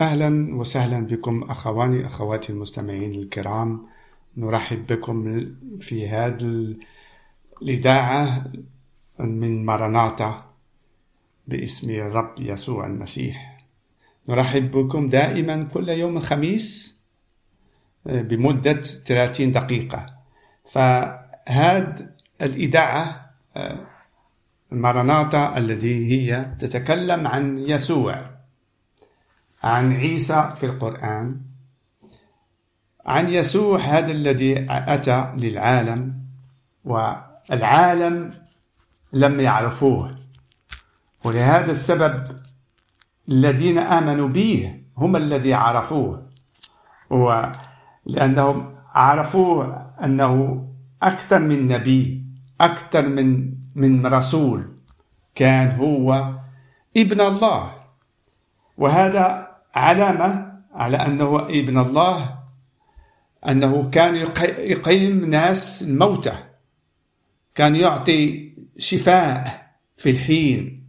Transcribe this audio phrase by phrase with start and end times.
[0.00, 3.86] أهلا وسهلا بكم أخواني أخواتي المستمعين الكرام.
[4.36, 5.46] نرحب بكم
[5.80, 6.74] في هذه
[7.62, 8.44] الإذاعة
[9.18, 10.50] من مرناطة
[11.46, 13.66] باسم الرب يسوع المسيح.
[14.28, 16.98] نرحب بكم دائما كل يوم خميس
[18.06, 20.06] بمدة 30 دقيقة.
[20.64, 22.08] فهذه
[22.42, 23.30] الإذاعة
[24.72, 28.39] مرناطة الذي هي تتكلم عن يسوع.
[29.62, 31.40] عن عيسى في القرآن
[33.06, 36.20] عن يسوع هذا الذي أتى للعالم
[36.84, 38.34] والعالم
[39.12, 40.18] لم يعرفوه.
[41.24, 42.40] ولهذا السبب
[43.28, 46.26] الذين آمنوا به هم الذي عرفوه.
[47.10, 50.64] ولأنهم عرفوه أنه
[51.02, 52.24] أكثر من نبي
[52.60, 54.76] أكثر من من رسول
[55.34, 56.34] كان هو
[56.96, 57.74] ابن الله.
[58.78, 62.40] وهذا علامة على أنه ابن الله
[63.48, 64.16] أنه كان
[64.58, 66.38] يقيم ناس الموتى.
[67.54, 70.86] كان يعطي شفاء في الحين.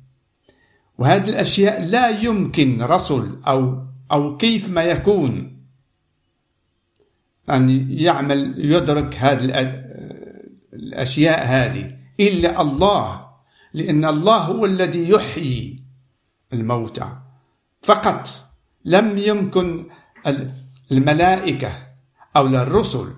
[0.97, 5.57] وهذه الأشياء لا يمكن رسل أو أو كيف ما يكون
[7.49, 9.45] أن يعمل يدرك هذه
[10.73, 11.97] الأشياء هذه.
[12.19, 13.27] إلا الله
[13.73, 15.83] لأن الله هو الذي يحيي
[16.53, 17.17] الموتى.
[17.81, 18.50] فقط
[18.85, 19.85] لم يمكن
[20.91, 21.83] الملائكة
[22.35, 23.13] أو للرسل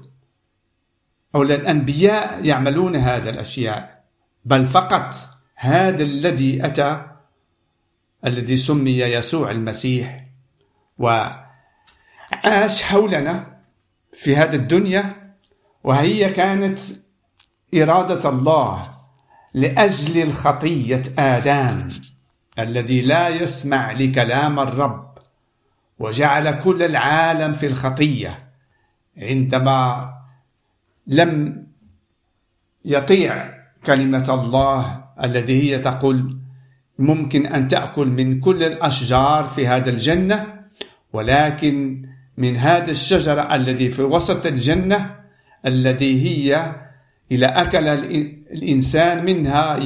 [1.36, 4.03] أو للأنبياء يعملون هذا الأشياء
[4.45, 5.16] بل فقط
[5.55, 7.05] هذا الذي أتى
[8.25, 10.28] الذي سمي يسوع المسيح.
[10.97, 13.58] وعاش حولنا
[14.14, 15.33] في هذه الدنيا
[15.83, 16.80] وهي كانت
[17.75, 18.92] إرادة الله
[19.53, 21.88] لأجل الخطية آدم
[22.59, 25.12] الذي لا يسمع لكلام الرب.
[26.04, 28.40] وجعل كل العالم في الخطية
[29.18, 30.14] عندما
[31.08, 31.64] لم
[32.86, 33.54] يطيع
[33.86, 36.38] كلمة الله الذي هي تقول
[37.00, 40.64] ممكن أن تأكل من كل الأشجار في هذا الجنة
[41.14, 42.06] ولكن
[42.38, 45.16] من هذا الشجره الذي في وسط الجنة
[45.66, 46.76] الذي هي
[47.32, 47.88] إذا أكل
[48.52, 49.80] الإنسان منها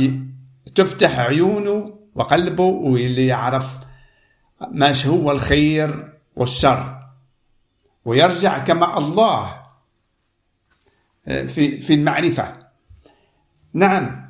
[0.75, 3.79] تفتح عيونه وقلبه واللي يعرف
[4.71, 6.97] ماش هو الخير والشر.
[8.05, 9.59] ويرجع كما الله
[11.27, 12.53] آه، في في المعرفة.
[13.73, 14.27] نعم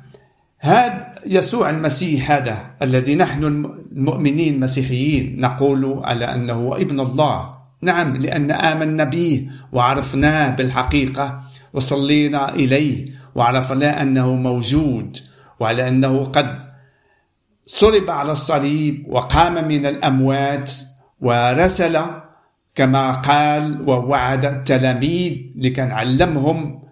[0.58, 7.58] هذا يسوع المسيح هذا الذي نحن المؤمنين المسيحيين نقول على أنه ابن الله.
[7.82, 11.42] نعم لأن آمنا به وعرفناه بالحقيقة
[11.72, 15.18] وصلينا إليه وعرفنا أنه موجود
[15.60, 16.68] وعلى أنه قد
[17.66, 20.72] صلب على الصليب وقام من الأموات
[21.20, 22.00] ورسل
[22.74, 26.82] كما قال ووعد التلاميذ لكان علمهم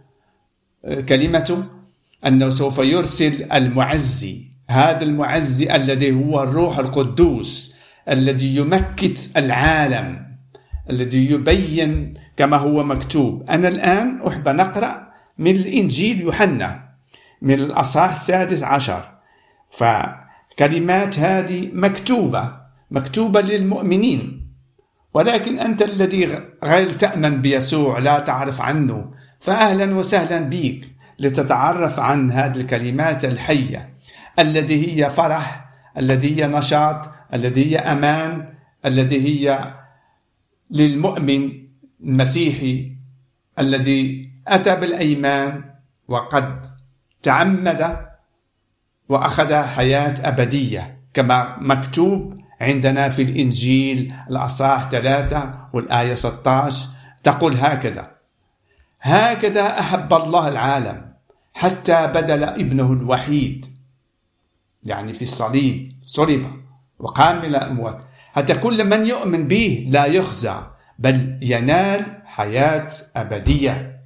[0.85, 1.65] آه، كلمته
[2.27, 7.77] أنه سوف يرسل المعزي هذا المعزي الذي هو الروح القدوس
[8.09, 10.27] الذي يمكت العالم
[10.91, 13.51] الذي يبين كما هو مكتوب.
[13.51, 16.89] أنا الآن أحب نقرأ من الإنجيل يوحنا
[17.43, 19.09] من الأصحاح السادس عشر.
[19.71, 19.85] ف
[20.59, 22.66] كلمات هذه مكتوبة.
[22.91, 24.47] مكتوبة للمؤمنين.
[25.15, 29.11] ولكن أنت الذي غير تأمن بيسوع لا تعرف عنه.
[29.41, 30.89] فأهلا وسهلا بك
[31.19, 33.95] لتتعرف عن هذه الكلمات الحية.
[34.39, 35.61] الذي هي فرح
[35.99, 38.47] الذي هي نشاط الذي هي أمان
[38.85, 39.75] الذي هي
[40.71, 41.53] للمؤمن
[42.01, 42.97] المسيحي
[43.59, 45.65] الذي أتى بالأيمان
[46.09, 46.67] وقد
[47.23, 47.97] تعمد
[49.09, 51.01] وأخذ حياة أبدية.
[51.15, 56.89] كما مكتوب عندنا في الإنجيل الأصحاح 3 والآية 16
[57.23, 58.17] تقول هكذا.
[59.01, 61.13] هكذا أحب الله العالم
[61.55, 63.67] حتى بدل ابنه الوحيد.
[64.85, 66.47] يعني في الصليب صلب
[66.99, 68.03] وقام من الأموات
[68.33, 70.57] حتى كل من يؤمن به لا يخزى
[70.99, 74.01] بل ينال حياة أبدية.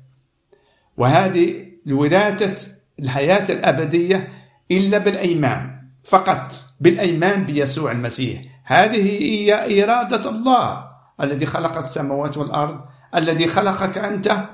[0.97, 2.55] وهذه الولادة
[2.99, 4.29] الحياة الأبدية
[4.71, 5.80] إلا بالأيمان.
[6.05, 8.43] فقط بالأيمان بيسوع المسيح.
[8.65, 10.85] هذه هي إرادة الله
[11.21, 12.81] الذي خلق السماوات والأرض
[13.15, 14.49] الذي خلقك أنت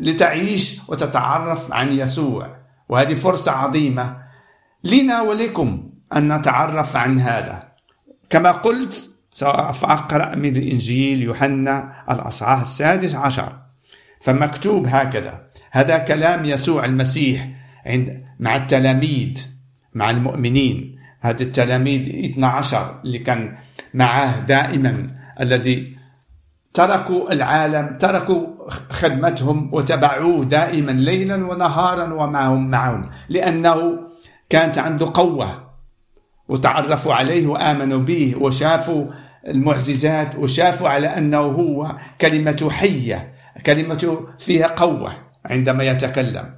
[0.00, 2.56] لتعيش وتتعرف عن يسوع.
[2.88, 4.16] وهذه فرصة عظيمة
[4.84, 7.72] لنا ولكم أن نتعرف عن هذا.
[8.30, 13.56] كما قلت سوف أقرأ من الإنجيل يوحنا الأصحاح السادس عشر.
[14.20, 15.40] فمكتوب هكذا
[15.70, 17.48] هذا كلام يسوع المسيح
[17.86, 19.49] عند مع التلاميذ
[19.94, 20.96] مع المؤمنين.
[21.20, 23.56] هذا التلاميذ 12 اللي كان
[23.94, 25.06] معاه دائما
[25.40, 25.96] الذي
[26.74, 33.98] تركوا العالم تركوا خدمتهم وتبعوه دائما ليلا ونهارا ومعهم معهم لأنه
[34.48, 35.70] كانت عنده قوة
[36.48, 39.06] وتعرفوا عليه وآمنوا به وشافوا
[39.48, 43.34] المعجزات وشافوا على أنه هو كلمة حية
[43.66, 45.12] كلمة فيها قوة
[45.46, 46.54] عندما يتكلم.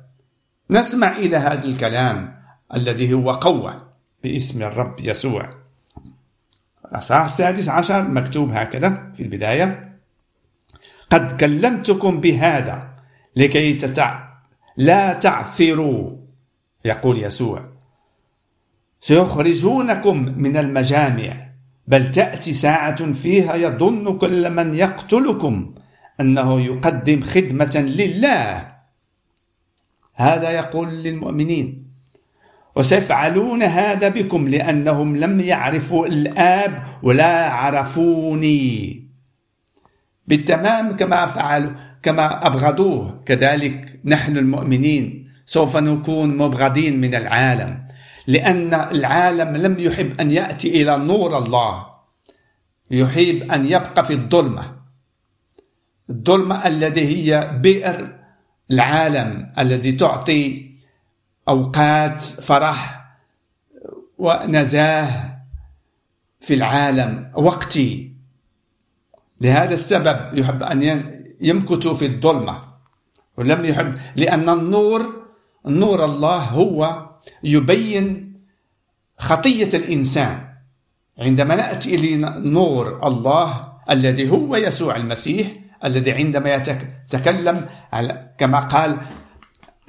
[0.70, 2.41] نسمع إلى هذا الكلام.
[2.74, 3.88] الذي هو قوة
[4.22, 5.50] باسم الرب يسوع.
[6.92, 9.98] الأصحاح السادس عشر مكتوب هكذا في البداية.
[11.10, 12.94] قد كلمتكم بهذا
[13.36, 14.32] لكي تتع...
[14.76, 16.16] لا تعثروا
[16.84, 17.62] يقول يسوع.
[19.00, 21.48] سيخرجونكم من المجامع
[21.86, 25.74] بل تأتي ساعة فيها يظن كل من يقتلكم
[26.20, 28.72] أنه يقدم خدمة لله.
[30.14, 31.81] هذا يقول للمؤمنين.
[32.76, 39.02] وسيفعلون هذا بكم لأنهم لم يعرفوا الآب ولا عرفوني.
[40.26, 41.70] بالتمام كما فعلوا
[42.02, 43.22] كما أبغضوه.
[43.26, 47.82] كذلك نحن المؤمنين سوف نكون مبغضين من العالم
[48.26, 51.86] لأن العالم لم يحب أن يأتي إلى نور الله.
[52.90, 54.72] يحب أن يبقى في الظلمة.
[56.10, 58.12] الظلمة التي هي بئر
[58.70, 60.71] العالم الذي تعطي
[61.48, 63.02] أوقات فرح
[64.18, 65.38] ونزاه
[66.40, 68.12] في العالم وقتي.
[69.40, 70.82] لهذا السبب يحب أن
[71.40, 72.60] يمكثوا في الظلمة.
[73.36, 75.22] ولم يحب لأن النور
[75.66, 77.08] نور الله هو
[77.44, 78.34] يبين
[79.18, 80.48] خطية الإنسان.
[81.18, 85.52] عندما نأتي إلى نور الله الذي هو يسوع المسيح
[85.84, 89.00] الذي عندما يتكلم على كما قال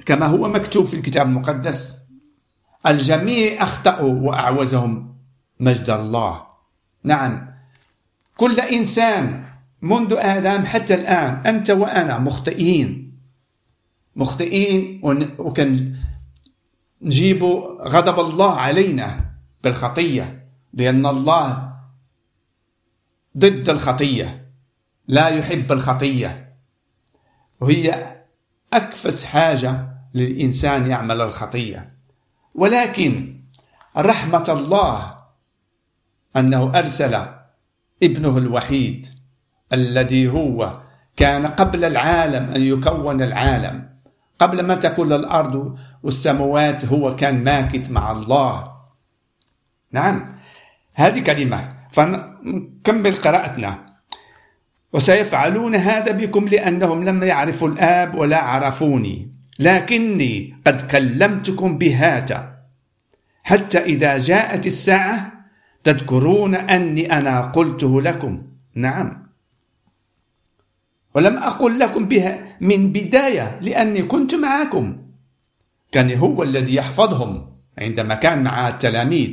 [0.06, 2.00] كما هو مكتوب في الكتاب المقدس.
[2.86, 5.16] الجميع أخطأوا وأعوزهم
[5.60, 6.46] مجد الله.
[7.04, 7.54] نعم.
[8.36, 9.44] كل إنسان
[9.82, 13.14] منذ آدم حتى الآن أنت وأنا مخطئين.
[14.16, 15.00] مخطئين
[15.38, 15.96] وكان
[17.02, 17.44] نجيب
[17.80, 19.30] غضب الله علينا
[19.64, 21.74] بالخطية لأن الله
[23.38, 24.50] ضد الخطية
[25.08, 26.56] لا يحب الخطية.
[27.60, 28.14] وهي
[28.72, 31.94] أكفس حاجة للإنسان يعمل الخطية.
[32.54, 33.40] ولكن
[33.96, 35.14] رحمة الله
[36.36, 37.26] أنه أرسل
[38.02, 39.06] ابنه الوحيد
[39.72, 40.80] الذي هو
[41.16, 43.90] كان قبل العالم أن يكون العالم.
[44.38, 48.72] قبل ما تكون الأرض والسماوات هو كان ماكت مع الله.
[49.92, 50.26] نعم
[50.94, 51.74] هذه كلمة.
[51.92, 53.94] فنكمل قراءتنا.
[54.92, 59.33] وسيفعلون هذا بكم لأنهم لم يعرفوا الآب ولا عرفوني.
[59.58, 62.54] لكني قد كلمتكم بهذا
[63.44, 65.32] حتى إذا جاءت الساعة
[65.84, 68.42] تذكرون أني أنا قلته لكم.
[68.74, 69.26] نعم.
[71.14, 74.96] ولم أقل لكم بها من بداية لأني كنت معكم.
[75.92, 79.30] كان هو الذي يحفظهم عندما كان مع التلاميذ.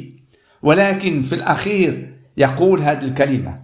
[0.62, 3.56] ولكن في الأخير يقول هذه الكلمة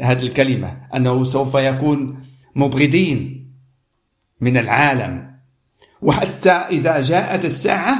[0.00, 2.22] هذه الكلمة أنه سوف يكون
[2.54, 3.50] مبغضين
[4.40, 5.29] من العالم.
[6.02, 7.96] وحتى إذا جاءت الساعة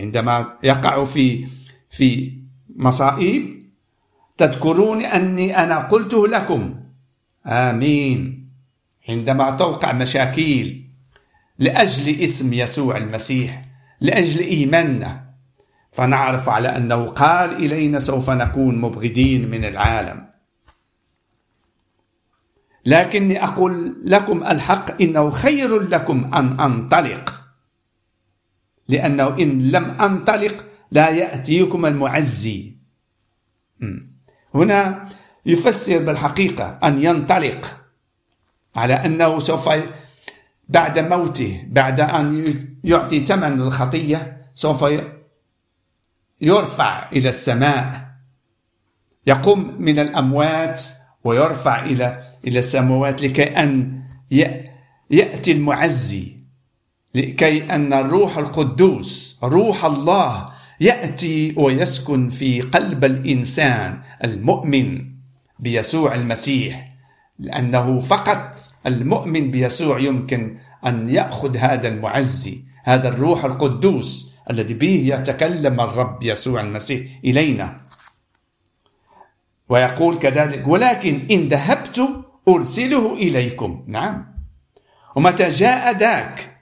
[0.00, 1.46] عندما يقع في
[1.90, 2.38] في
[2.76, 3.58] مصائب
[4.36, 6.74] تذكرون أني أنا قلته لكم.
[7.46, 8.48] آمين.
[9.08, 10.80] عندما توقع مشاكل
[11.58, 13.64] لأجل اسم يسوع المسيح
[14.00, 15.24] لأجل إيماننا
[15.92, 20.26] فنعرف على أنه قال إلينا سوف نكون مبغضين من العالم.
[22.86, 27.43] لكني أقول لكم الحق إنه خير لكم أن أنطلق.
[28.88, 32.74] لأنه إن لم أنطلق لا يأتيكم المعزي.
[34.54, 35.08] هنا
[35.46, 37.80] يفسر بالحقيقة أن ينطلق
[38.76, 39.68] على أنه سوف
[40.68, 44.84] بعد موته بعد أن يعطي ثمن الخطية سوف
[46.40, 48.08] يرفع إلى السماء.
[49.26, 50.82] يقوم من الأموات
[51.24, 54.02] ويرفع إلى إلى السماوات لكي أن
[55.10, 56.43] يأتي المعزي.
[57.14, 60.48] لكي أن الروح القدوس روح الله
[60.80, 65.04] يأتي ويسكن في قلب الإنسان المؤمن
[65.58, 66.94] بيسوع المسيح
[67.38, 68.56] لأنه فقط
[68.86, 76.60] المؤمن بيسوع يمكن أن يأخذ هذا المعزي هذا الروح القدوس الذي به يتكلم الرب يسوع
[76.60, 77.80] المسيح إلينا.
[79.68, 82.08] ويقول كذلك ولكن إن ذهبت
[82.48, 83.84] أرسله إليكم.
[83.86, 84.34] نعم.
[85.16, 86.53] ومتى جاء ذاك؟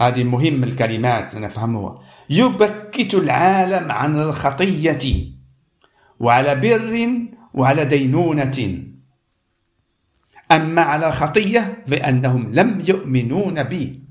[0.00, 2.02] هذه مهم الكلمات نفهمها.
[2.30, 5.28] يبكت العالم عن الخطية
[6.20, 7.08] وعلى بر
[7.54, 8.84] وعلى دينونة.
[10.52, 14.04] أما على خطية فإنهم لم يؤمنون بي.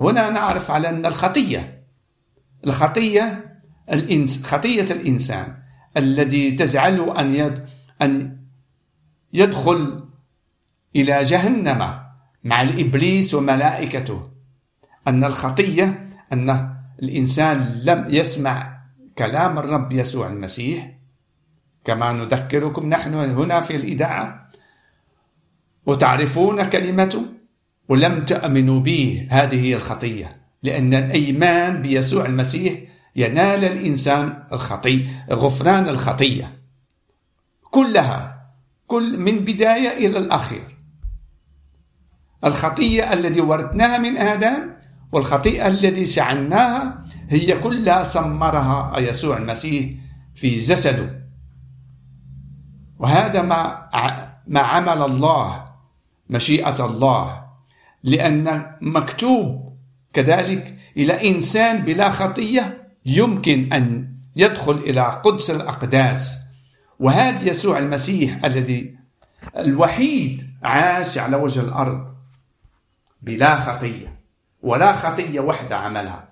[0.00, 1.84] هنا نعرف على أن الخطية
[2.66, 3.54] الخطية
[3.92, 5.56] الإنس خطية الإنسان
[5.96, 7.64] الذي تجعله أن
[8.02, 8.38] أن
[9.32, 10.04] يدخل
[10.96, 12.00] إلى جهنم
[12.44, 14.37] مع الإبليس وملائكته.
[15.08, 18.80] أن الخطية أن الإنسان لم يسمع
[19.18, 20.92] كلام الرب يسوع المسيح.
[21.84, 24.50] كما نذكركم نحن هنا في الإذاعة.
[25.86, 27.22] وتعرفون كلمته
[27.88, 32.80] ولم تؤمنوا به هذه الخطية لأن الإيمان بيسوع المسيح
[33.16, 36.50] ينال الإنسان الخطية غفران الخطية.
[37.62, 38.50] كلها
[38.86, 40.76] كل من بداية إلى الأخير.
[42.44, 44.77] الخطية التي ورثناها من آدم
[45.12, 49.90] والخطيئة التي شعناها هي كلها سمرها يسوع المسيح
[50.34, 51.28] في جسده.
[52.98, 53.88] وهذا ما
[54.46, 55.64] ما عمل الله
[56.30, 57.44] مشيئة الله
[58.02, 59.78] لأن مكتوب
[60.12, 66.38] كذلك إلى إنسان بلا خطية يمكن أن يدخل إلى قدس الأقداس.
[66.98, 68.98] وهذا يسوع المسيح الذي
[69.56, 72.14] الوحيد عاش على وجه الأرض
[73.22, 74.17] بلا خطية.
[74.62, 76.28] ولا خطية وحدة عملها.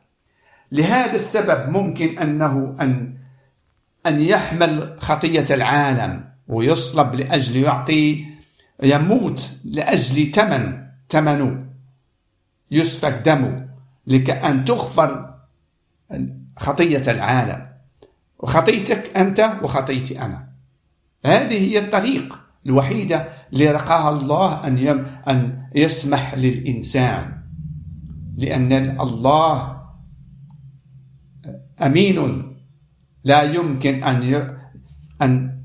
[0.72, 3.16] لهذا السبب ممكن أنه أن
[4.06, 8.24] أن يحمل خطية العالم ويصلب لأجل يعطي
[8.82, 11.66] يموت لأجل ثمن ثمنه
[12.70, 13.68] يسفك دمه
[14.06, 15.34] لكأن تغفر
[16.56, 17.66] خطية العالم.
[18.38, 20.48] وخطيتك أنت وخطيتي أنا.
[21.24, 27.45] هذه هي الطريق الوحيدة اللي رقاها الله أن يم أن يسمح للإنسان.
[28.36, 29.82] لأن الله
[31.82, 32.42] أمين.
[33.24, 34.56] لا يمكن أن
[35.22, 35.62] أن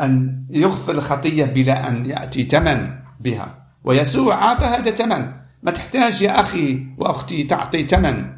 [0.00, 2.90] أن يغفر الخطية بلا أن يأتي ثمن
[3.20, 3.64] بها.
[3.84, 8.32] ويسوع أعطى هذا ثمن ما تحتاج يا أخي وأختي تعطي ثمن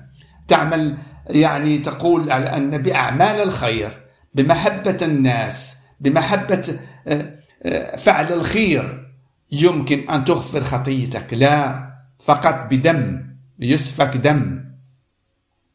[0.48, 0.98] تعمل
[1.30, 4.02] يعني تقول على أن بأعمال الخير
[4.34, 9.12] بمحبة الناس بمحبة آه، آه، فعل الخير
[9.52, 11.34] يمكن أن تغفر خطيتك.
[11.34, 11.86] لا.
[12.18, 13.26] فقط بدم
[13.58, 14.64] يسفك دم.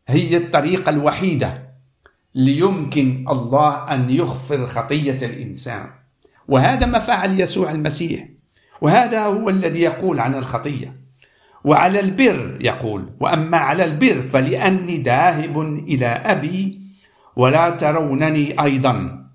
[0.07, 1.71] هي الطريقة الوحيدة
[2.35, 5.89] ليمكن الله أن يغفر خطية الإنسان.
[6.47, 8.27] وهذا ما فعل يسوع المسيح.
[8.81, 10.93] وهذا هو الذي يقول عن الخطية.
[11.63, 16.81] وعلى البر يقول وأما على البر فلأني ذاهب إلى أبي
[17.35, 19.25] ولا ترونني أيضا.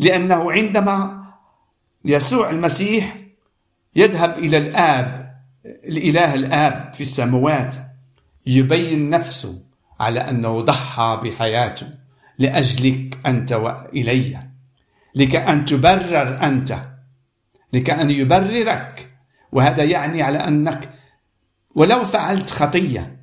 [0.00, 1.24] لأنه عندما
[2.04, 3.16] يسوع المسيح
[3.96, 5.19] يذهب إلى الآب
[5.66, 7.74] الإله الآب في السماوات
[8.46, 9.62] يبين نفسه
[10.00, 11.86] على أنه ضحى بحياته
[12.38, 14.38] لأجلك أنت وإلي
[15.14, 16.76] لكأن تبرر أنت
[17.72, 19.06] لكأن يبررك.
[19.52, 20.88] وهذا يعني على أنك
[21.74, 23.20] ولو فعلت خطية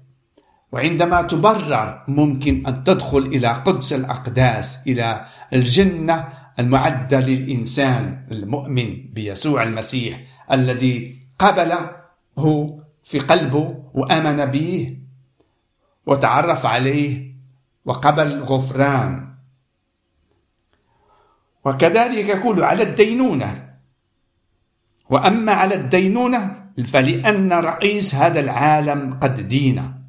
[0.71, 6.27] وعندما تبرر ممكن أن تدخل إلى قدس الأقداس إلى الجنة
[6.59, 10.19] المعدة للإنسان المؤمن بيسوع المسيح
[10.51, 11.19] الذي
[12.37, 14.97] قبله في قلبه وآمن به
[16.05, 17.33] وتعرف عليه
[17.85, 19.35] وقبل غفران.
[21.65, 23.79] وكذلك يقول على الدينونة.
[25.09, 30.03] وأما على الدينونة فلأن رئيس هذا العالم قد دين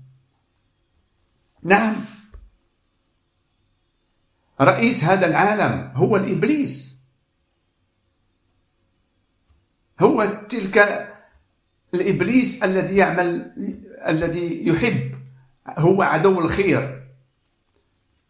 [1.62, 1.96] نعم.
[4.60, 6.98] رئيس هذا العالم هو الإبليس.
[10.00, 11.08] هو تلك
[11.94, 13.52] الإبليس الذي يعمل
[14.08, 15.14] الذي يحب
[15.78, 17.08] هو عدو الخير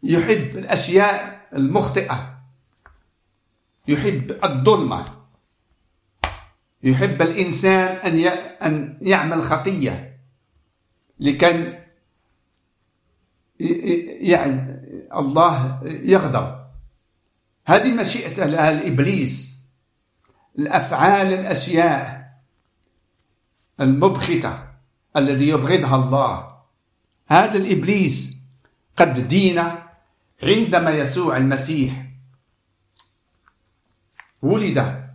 [0.03, 2.31] يحب الأشياء المخطئة
[3.87, 5.05] يحب الظلمة
[6.83, 8.17] يحب الإنسان أن
[8.61, 10.19] أن يعمل خطية
[11.19, 11.79] لكن
[14.21, 14.61] يعز
[15.15, 16.59] الله يغضب.
[17.65, 19.59] هذه مشيئة الإبليس
[20.59, 22.28] الأفعال الأشياء
[23.81, 24.63] المبخته
[25.17, 26.59] الذي يبغضها الله.
[27.27, 28.37] هذا الإبليس
[28.97, 29.61] قد دين
[30.43, 32.05] عندما يسوع المسيح
[34.41, 35.09] ولد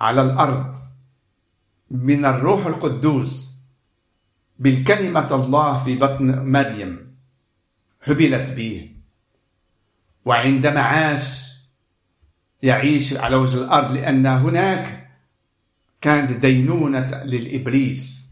[0.00, 0.74] على الأرض
[1.90, 3.54] من الروح القدوس
[4.58, 7.16] بالكلمة الله في بطن مريم
[8.02, 8.92] حبلت به.
[10.24, 11.52] وعندما عاش
[12.62, 15.01] يعيش على وجه الأرض لأن هناك
[16.02, 18.26] كانت دينونة للإبليس.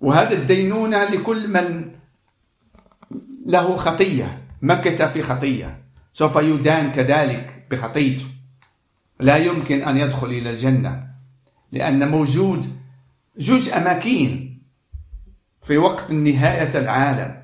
[0.00, 1.92] وهذا الدينونة لكل من
[3.46, 5.82] له خطية مكت في خطية.
[6.12, 8.26] سوف يدان كذلك بخطيته.
[9.20, 11.06] لا يمكن أن يدخل إلى الجنة
[11.72, 12.76] لأن موجود
[13.38, 14.56] جوج أماكن
[15.62, 17.42] في وقت نهاية العالم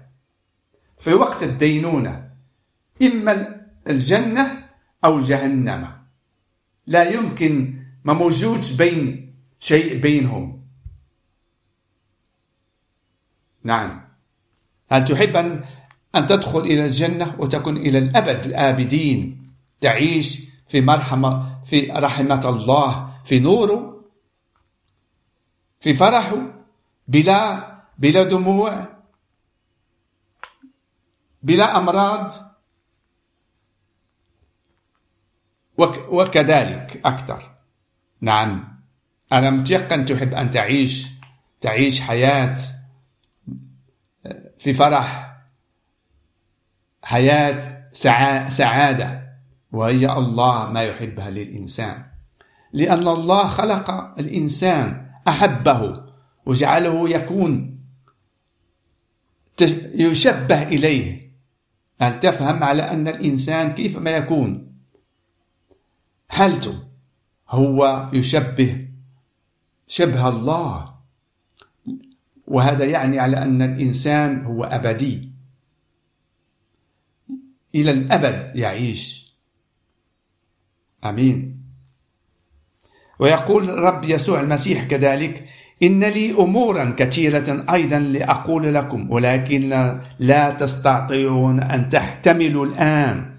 [0.99, 2.31] في وقت الدينونة.
[3.03, 4.69] إما الجنة
[5.05, 5.89] أو جهنم.
[6.87, 10.67] لا يمكن ما موجود بين شيء بينهم.
[13.63, 14.09] نعم.
[14.91, 15.65] هل تحب أن
[16.15, 19.43] أن تدخل إلى الجنة وتكون إلى الأبد الآبدين
[19.81, 24.05] تعيش في مرحمة في رحمة الله في نوره
[25.81, 26.65] في فرحه
[27.09, 27.67] بلا
[27.99, 28.89] بلا دموع
[31.43, 32.33] بلا أمراض؟
[36.09, 37.56] وكذلك أكثر.
[38.21, 38.77] نعم.
[39.33, 41.07] أنا متيقن تحب أن تعيش
[41.61, 42.57] تعيش حياة
[44.59, 45.37] في فرح
[47.03, 47.89] حياة
[48.49, 49.27] سعادة
[49.73, 52.05] وهي الله ما يحبها للإنسان.
[52.73, 56.03] لأن الله خلق الإنسان أحبه
[56.47, 57.79] وجعله يكون
[59.95, 61.33] يشبه إليه.
[62.01, 64.73] هل تفهم على أن الإنسان كيف ما يكون؟
[66.29, 66.86] حالته
[67.51, 68.89] هو يشبه
[69.89, 70.97] شبه الله.
[72.47, 75.31] وهذا يعني على أن الإنسان هو أبدي.
[77.75, 79.33] إلى الأبد يعيش.
[81.05, 81.63] آمين.
[83.19, 85.45] ويقول رب يسوع المسيح كذلك
[85.83, 93.36] إن لي أمورا كثيرة أيضا لأقول لكم ولكن لا تستطيعون أن تحتملوا الآن.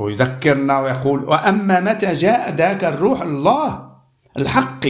[0.00, 3.86] ويذكرنا ويقول وأما متى جاء ذاك الروح الله؟
[4.36, 4.86] الحق.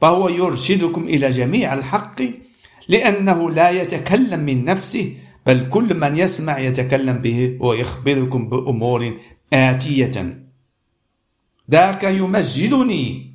[0.00, 2.22] فهو يرشدكم إلى جميع الحق
[2.88, 5.14] لأنه لا يتكلم من نفسه
[5.46, 9.18] بل كل من يسمع يتكلم به ويخبركم بأمور
[9.52, 10.46] آتية.
[11.70, 13.34] ذاك يمجدني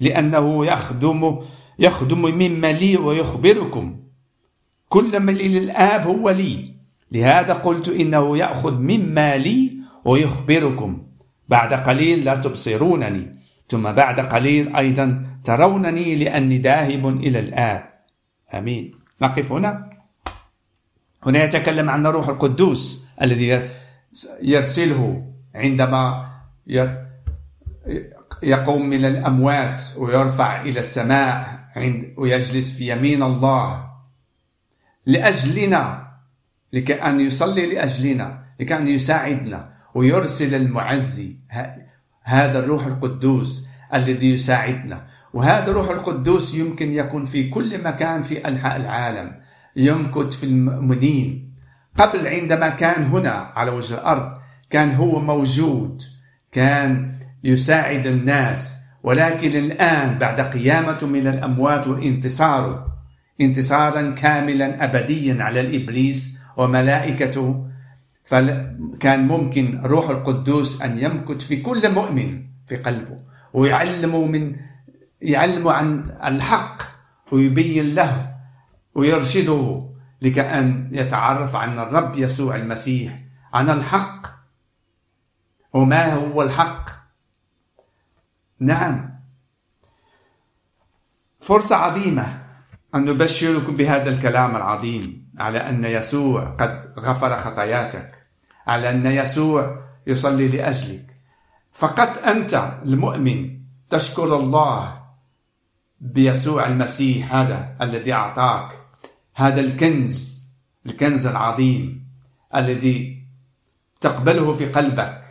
[0.00, 1.38] لأنه يخدم
[1.78, 3.96] يخدم مما لي ويخبركم.
[4.88, 6.74] كل من لي للآب هو لي
[7.12, 9.75] لهذا قلت إنه يأخذ مما لي
[10.06, 11.02] ويخبركم.
[11.48, 13.38] بعد قليل لا تبصرونني
[13.68, 17.82] ثم بعد قليل أيضا ترونني لأني ذاهب إلى الآب.
[18.54, 18.94] آمين.
[19.22, 19.90] نقف هنا.
[21.26, 23.68] هنا يتكلم عن الروح القدوس الذي
[24.42, 26.26] يرسله عندما
[28.42, 33.90] يقوم من الأموات ويرفع إلى السماء عند ويجلس في يمين الله.
[35.06, 36.06] لأجلنا
[36.72, 39.75] لكي أن يصلي لأجلنا لكي أن يساعدنا.
[39.96, 41.36] ويرسل المعزي
[42.22, 45.06] هذا الروح القدوس الذي يساعدنا.
[45.32, 49.32] وهذا الروح القدوس يمكن يكون في كل مكان في أنحاء العالم
[49.76, 51.52] يمكث في المؤمنين.
[51.98, 54.32] قبل عندما كان هنا على وجه الأرض
[54.70, 56.02] كان هو موجود
[56.52, 58.76] كان يساعد الناس.
[59.02, 62.86] ولكن الآن بعد قيامته من الأموات وانتصاره
[63.40, 67.65] انتصارا كاملا أبديا على الإبليس وملائكته
[68.26, 74.56] فكان ممكن روح القدوس أن يمكث في كل مؤمن في قلبه ويعلمه من
[75.22, 76.82] يعلمه عن الحق
[77.32, 78.36] ويبين له
[78.94, 79.90] ويرشده
[80.22, 83.18] لكأن يتعرف عن الرب يسوع المسيح
[83.54, 84.26] عن الحق.
[85.72, 86.90] وما هو الحق؟
[88.58, 89.20] نعم.
[91.40, 92.42] فرصة عظيمة
[92.94, 95.25] أن نبشركم بهذا الكلام العظيم.
[95.38, 98.26] على أن يسوع قد غفر خطاياتك
[98.66, 101.16] على أن يسوع يصلي لأجلك.
[101.72, 105.02] فقط أنت المؤمن تشكر الله
[106.00, 108.78] بيسوع المسيح هذا الذي أعطاك
[109.34, 110.46] هذا الكنز
[110.86, 112.06] الكنز العظيم
[112.54, 113.26] الذي
[114.00, 115.22] تقبله في قلبك.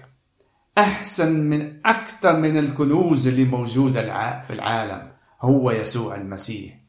[0.77, 6.79] أحسن من أكثر من الكنوز اللي موجودة في العالم هو يسوع المسيح.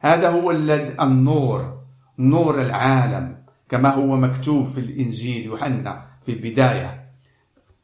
[0.00, 1.85] هذا هو النور
[2.18, 3.36] نور العالم
[3.68, 7.10] كما هو مكتوب في الإنجيل يوحنا في البداية.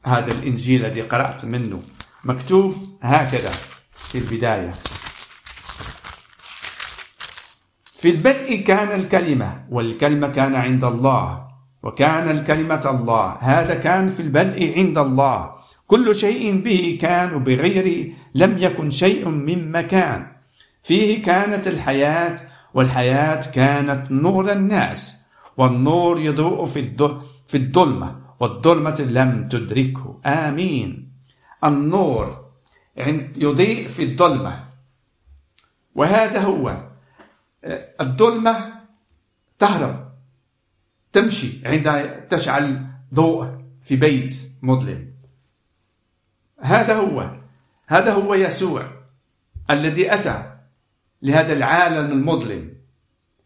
[0.05, 1.81] هذا الإنجيل الذي قرأت منه.
[2.25, 3.51] مكتوب هكذا
[3.95, 4.71] في البداية.
[7.85, 11.49] في البدء كان الكلمة والكلمة كان عند الله
[11.83, 13.37] وكان الكلمة الله.
[13.41, 15.53] هذا كان في البدء عند الله.
[15.87, 20.27] كل شيء به كان وبغيره لم يكن شيء مما كان
[20.83, 22.37] فيه كانت الحياة
[22.75, 25.17] والحياة كانت نور الناس
[25.57, 26.97] والنور يضوء في
[27.49, 30.21] في الظلمة والظلمة لم تدركه.
[30.27, 31.13] آمين.
[31.65, 32.51] النور
[33.37, 34.69] يضيء في الظلمة.
[35.95, 36.89] وهذا هو.
[38.01, 38.73] الظلمة
[39.59, 40.09] تهرب
[41.13, 41.87] تمشي عند
[42.29, 43.47] تشعل ضوء
[43.83, 45.13] في بيت مظلم.
[46.61, 47.37] هذا هو.
[47.87, 48.91] هذا هو يسوع
[49.71, 50.52] الذي أتى
[51.23, 52.75] لهذا العالم المظلم.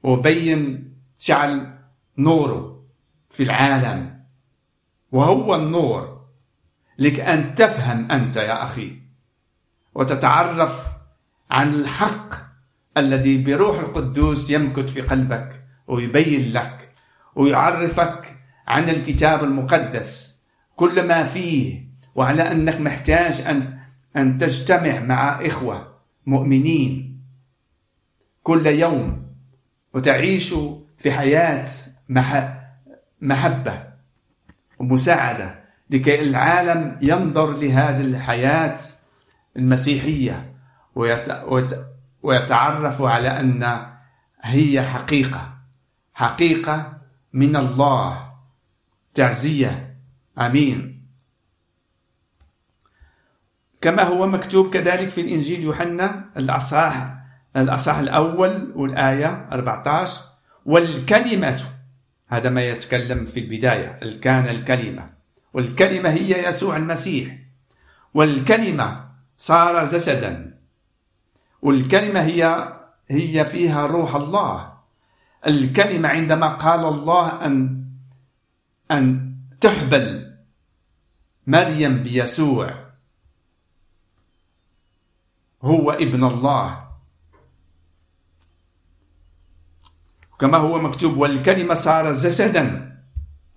[0.02, 1.78] وبين شعل
[2.18, 2.84] نوره
[3.30, 4.24] في العالم.
[5.12, 6.26] وهو النور.
[6.98, 9.02] لك أن تفهم أنت يا أخي.
[9.94, 10.86] وتتعرف
[11.50, 12.34] عن الحق
[12.96, 16.88] الذي بروح القدوس يمكث في قلبك ويبين لك
[17.34, 18.34] ويعرفك
[18.66, 20.42] عن الكتاب المقدس.
[20.76, 21.86] كل ما فيه.
[22.14, 23.78] وعلى أنك محتاج أن
[24.16, 27.15] أن تجتمع مع إخوة مؤمنين.
[28.46, 29.26] كل يوم
[29.94, 30.54] وتعيش
[30.98, 31.64] في حياة
[33.20, 33.82] محبة
[34.78, 38.78] ومساعدة لكي العالم ينظر لهذه الحياة
[39.56, 40.54] المسيحية
[42.22, 43.86] ويتعرف على أن
[44.42, 45.58] هي حقيقة
[46.14, 46.98] حقيقة
[47.32, 48.32] من الله
[49.14, 49.96] تعزية
[50.38, 51.06] أمين.
[53.80, 57.25] كما هو مكتوب كذلك في الإنجيل يوحنا الأصحاح
[57.56, 60.20] الأصحاح الأول والآية 14
[60.66, 61.60] والكلمة
[62.28, 65.06] هذا ما يتكلم في البداية كان الكلمة.
[65.54, 67.36] والكلمة هي يسوع المسيح.
[68.14, 70.58] والكلمة صار جسدا.
[71.62, 72.72] والكلمة هي
[73.08, 74.72] هي فيها روح الله.
[75.46, 77.84] الكلمة عندما قال الله أن
[78.90, 80.32] أن تحبل
[81.46, 82.86] مريم بيسوع
[85.62, 86.85] هو ابن الله.
[90.38, 92.96] كما هو مكتوب والكلمة صار جسدا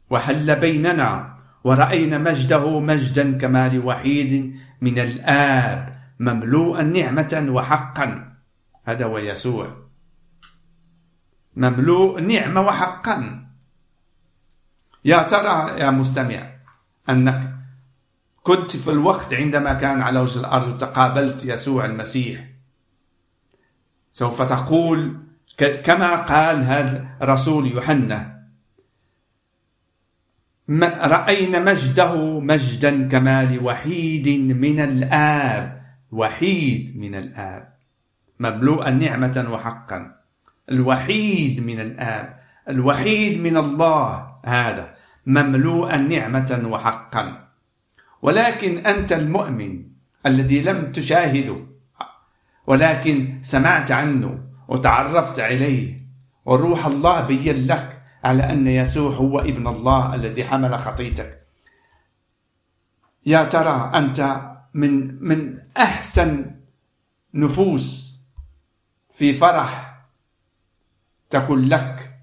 [0.09, 8.33] وحل بيننا ورأينا مجده مجدا كما لوحيد من الآب مملوءا نعمة وحقا.
[8.85, 9.73] هذا هو يسوع.
[11.55, 13.45] مملوء نعمة وحقا.
[15.05, 16.49] يا ترى يا مستمع
[17.09, 17.55] أنك
[18.43, 22.45] كنت في الوقت عندما كان على وجه الأرض وتقابلت يسوع المسيح
[24.11, 25.19] سوف تقول
[25.63, 28.39] كما قال هذا رسول يوحنا.
[31.03, 35.81] رأينا مجده مجدا كما لوحيد من الآب.
[36.11, 37.73] وحيد من الآب.
[38.39, 40.15] مملوءا نعمة وحقا.
[40.71, 42.37] الوحيد من الآب.
[42.69, 44.31] الوحيد من الله.
[44.45, 44.95] هذا.
[45.25, 47.47] مملوءا نعمة وحقا.
[48.21, 49.83] ولكن أنت المؤمن
[50.25, 51.65] الذي لم تشاهده.
[52.67, 54.48] ولكن سمعت عنه.
[54.69, 55.99] وتعرفت عليه.
[56.45, 61.47] وروح الله بين لك على أن يسوع هو ابن الله الذي حمل خطيتك.
[63.25, 66.55] يا ترى أنت من من أحسن
[67.33, 68.19] نفوس
[69.11, 69.99] في فرح
[71.29, 72.15] تكن لك؟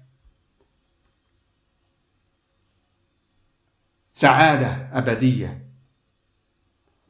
[4.13, 5.67] سعادة أبدية.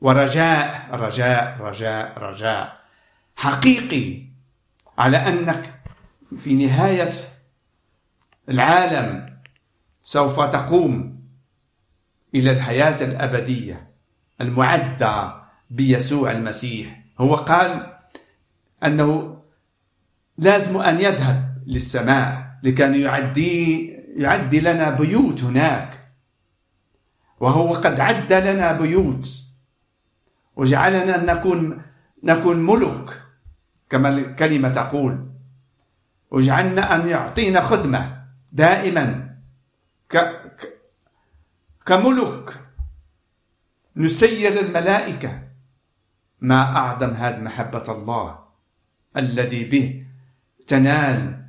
[0.01, 2.79] ورجاء رجاء رجاء رجاء.
[3.35, 4.36] حقيقي
[4.97, 5.81] على أنك
[6.37, 7.09] في نهاية
[8.49, 9.37] العالم
[10.01, 11.23] سوف تقوم
[12.35, 13.91] إلى الحياة الأبدية
[14.41, 17.03] المعدة بيسوع المسيح.
[17.19, 17.97] هو قال
[18.83, 19.41] أنه
[20.37, 26.13] لازم أن يذهب للسماء لكي يعدي يعدي لنا بيوت هناك.
[27.39, 29.29] وهو قد عد لنا بيوت.
[30.55, 31.81] وجعلنا نكون
[32.23, 33.26] نكون ملك.
[33.89, 35.29] كما الكلمة تقول
[36.31, 39.35] وجعلنا أن يعطينا خدمة دائما
[40.09, 40.17] ك...
[40.17, 40.79] ك...
[41.85, 42.63] كملك
[43.95, 45.47] نسير الملائكة.
[46.41, 48.39] ما أعظم هذه محبة الله
[49.17, 50.05] الذي به
[50.67, 51.45] تنال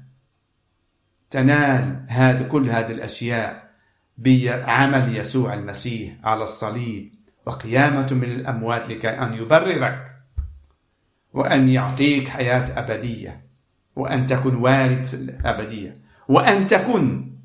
[1.30, 3.70] تنال هذا كل هذه الأشياء
[4.18, 7.14] بعمل يسوع المسيح على الصليب
[7.46, 10.17] وقيامة من الأموات لكي أن يبررك.
[11.32, 13.44] وأن يعطيك حياة أبدية
[13.96, 15.96] وأن تكون وارث الأبدية
[16.28, 17.36] وأن تكون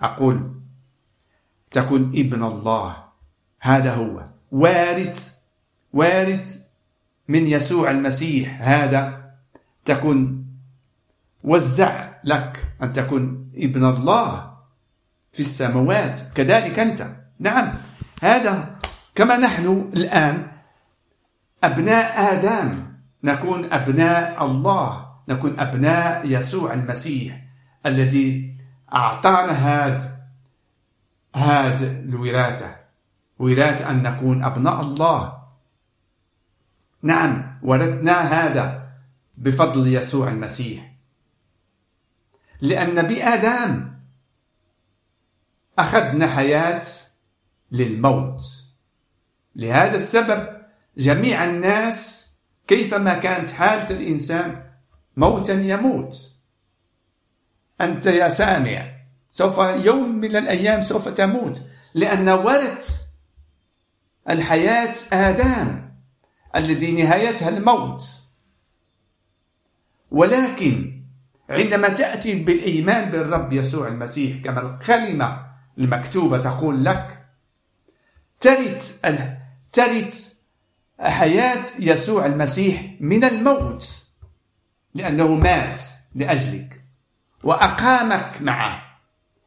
[0.00, 0.54] أقول
[1.70, 2.96] تكون ابن الله.
[3.60, 4.24] هذا هو.
[4.52, 5.34] وارث
[5.92, 6.58] وارث
[7.28, 8.62] من يسوع المسيح.
[8.62, 9.30] هذا
[9.84, 10.46] تكون
[11.44, 14.54] وزع لك أن تكون ابن الله
[15.32, 16.20] في السماوات.
[16.34, 17.06] كذلك أنت.
[17.38, 17.74] نعم.
[18.22, 18.76] هذا
[19.14, 20.53] كما نحن الآن
[21.64, 22.94] أبناء آدم.
[23.24, 25.14] نكون أبناء الله.
[25.28, 27.46] نكون أبناء يسوع المسيح
[27.86, 28.56] الذي
[28.94, 30.28] أعطانا هذا
[31.36, 32.76] هذا الوراثة.
[33.38, 35.44] وراثة أن نكون أبناء الله.
[37.02, 38.88] نعم ورثنا هذا
[39.36, 40.94] بفضل يسوع المسيح.
[42.60, 43.94] لأن بآدم
[45.78, 46.82] أخذنا حياة
[47.72, 48.42] للموت.
[49.56, 50.53] لهذا السبب
[50.98, 52.30] جميع الناس
[52.66, 54.70] كيفما كانت حالة الإنسان
[55.16, 56.34] موتا يموت.
[57.80, 58.94] أنت يا سامع
[59.30, 61.62] سوف يوم من الأيام سوف تموت.
[61.94, 63.00] لأن ورث
[64.30, 65.90] الحياة آدم
[66.56, 68.08] الذي نهايتها الموت.
[70.10, 71.02] ولكن
[71.50, 75.46] عندما تأتي بالإيمان بالرب يسوع المسيح كما الكلمة
[75.78, 77.26] المكتوبة تقول لك
[78.40, 79.00] ترث
[79.72, 80.33] ترث
[81.00, 84.06] حياة يسوع المسيح من الموت
[84.94, 85.82] لأنه مات
[86.14, 86.80] لأجلك
[87.42, 88.82] وأقامك معه.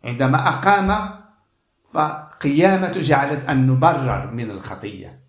[0.04, 1.20] عندما أقام
[1.86, 5.20] فقيامة جعلت أن نبرر من الخطية.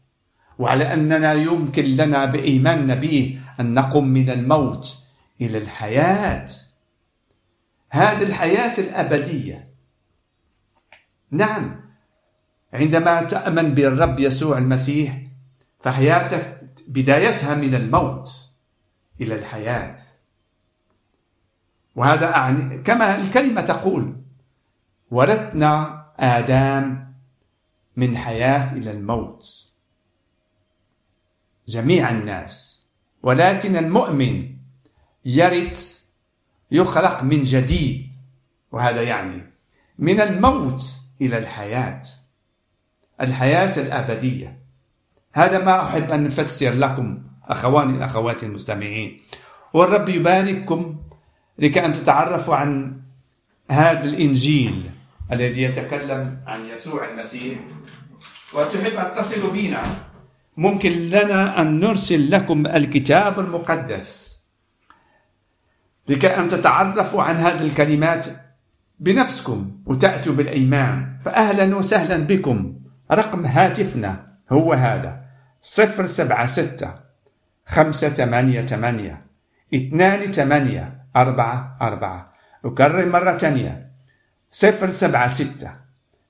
[0.58, 4.96] وعلى أننا يمكن لنا بإيماننا به أن نقوم من الموت
[5.40, 6.46] إلى الحياة.
[7.90, 9.68] هذه الحياة الأبدية.
[11.30, 11.80] نعم
[12.72, 15.27] عندما تأمن بالرب يسوع المسيح
[15.88, 18.50] فحياتك بدايتها من الموت
[19.20, 19.96] إلى الحياة.
[21.96, 24.16] وهذا أعني كما الكلمة تقول
[25.10, 27.04] ورثنا آدم
[27.96, 29.68] من حياة إلى الموت.
[31.68, 32.86] جميع الناس
[33.22, 34.56] ولكن المؤمن
[35.24, 36.04] يرث
[36.70, 38.12] يخلق من جديد.
[38.72, 39.52] وهذا يعني
[39.98, 42.00] من الموت إلى الحياة
[43.20, 44.57] الحياة الأبدية.
[45.38, 49.20] هذا ما أحب أن نفسر لكم أخواني الأخوات المستمعين.
[49.72, 50.96] والرب يبارككم
[51.58, 53.00] لكي أن تتعرفوا عن
[53.70, 54.90] هذا الإنجيل
[55.32, 57.58] الذي يتكلم عن يسوع المسيح.
[58.54, 59.82] وتحب أن تصلوا بنا
[60.56, 64.38] ممكن لنا أن نرسل لكم الكتاب المقدس
[66.08, 68.26] لكي أن تتعرفوا عن هذه الكلمات
[68.98, 71.16] بنفسكم وتأتوا بالإيمان.
[71.20, 72.74] فأهلا وسهلا بكم.
[73.12, 75.27] رقم هاتفنا هو هذا.
[75.68, 76.94] صفر سبعة ستة
[77.66, 79.26] خمسة ثمانية ثمانية
[79.74, 82.32] اثنان ثمانية أربعة أربعة
[82.64, 83.90] أكرر مرة ثانية
[84.50, 85.72] صفر سبعة ستة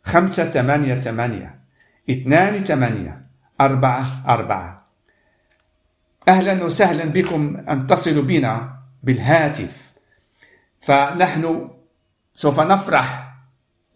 [0.03, 1.61] خمسة ثمانية ثمانية
[2.11, 3.27] اثنان ثمانية
[3.61, 4.89] أربعة أربعة
[6.29, 9.93] أهلا وسهلا بكم أن تصلوا بنا بالهاتف.
[10.81, 11.71] فنحن
[12.35, 13.35] سوف نفرح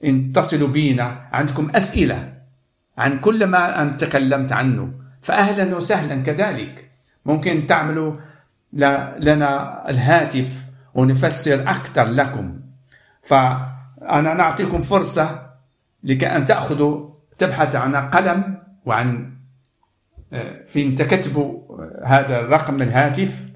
[0.05, 1.29] إن تصلوا بنا.
[1.33, 2.43] عندكم أسئلة
[2.99, 5.02] عن كل ما أن تكلمت عنه.
[5.23, 6.91] فأهلا وسهلا كذلك.
[7.27, 8.17] ممكن تعملوا
[9.19, 12.61] لنا الهاتف ونفسر أكثر لكم.
[13.23, 15.51] فأنا نعطيكم فرصة
[16.05, 19.33] لكي أن تأخذوا تبحث عن قلم وعن
[20.33, 23.49] آه، فين تكتبوا هذا الرقم الهاتف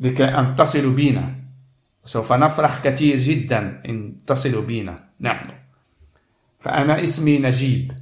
[0.00, 1.34] لكي أن تصلوا بنا.
[2.04, 5.48] سوف نفرح كثير جدا إن تصلوا بنا نحن.
[6.60, 7.92] فأنا اسمي نجيب.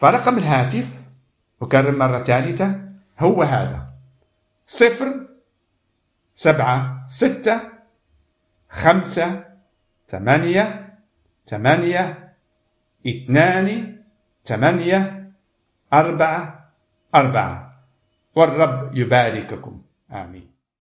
[0.00, 1.10] فرقم الهاتف
[1.62, 2.80] أكرر مرة ثالثة
[3.18, 3.92] هو هذا.
[4.66, 5.28] صفر
[6.34, 7.60] سبعة ستة
[8.70, 9.44] خمسة
[10.08, 10.94] ثمانية
[11.46, 12.34] ثمانية
[13.06, 13.96] اثنان
[14.44, 15.32] ثمانية
[15.92, 16.72] أربعة
[17.14, 17.84] أربعة.
[18.36, 19.82] والرب يبارككم.
[20.12, 20.49] آمين.